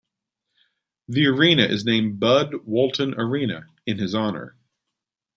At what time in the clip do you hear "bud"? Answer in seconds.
2.19-2.55